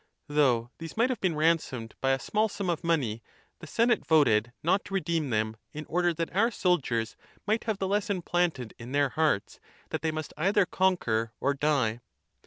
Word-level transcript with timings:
Though 0.27 0.71
these 0.79 0.97
might 0.97 1.11
have 1.11 1.21
been 1.21 1.35
ransomed 1.35 1.93
by 2.01 2.09
a 2.09 2.17
small 2.17 2.49
sum 2.49 2.71
of 2.71 2.83
money, 2.83 3.21
the 3.59 3.67
senate 3.67 4.03
voted 4.03 4.51
not 4.63 4.83
to 4.85 4.95
redeem 4.95 5.29
them^ 5.29 5.57
in 5.73 5.85
order 5.85 6.11
that 6.11 6.35
our 6.35 6.49
soldiers 6.49 7.15
might 7.45 7.65
have 7.65 7.77
the 7.77 7.87
lesson 7.87 8.23
planted 8.23 8.73
in 8.79 8.93
their 8.93 9.09
hearts 9.09 9.59
that 9.91 10.01
they 10.01 10.09
must 10.09 10.33
either 10.37 10.65
conquer 10.65 11.33
or 11.39 11.53
die. 11.53 11.99